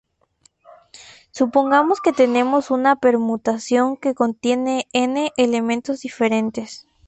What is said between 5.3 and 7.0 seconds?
elementos diferentes.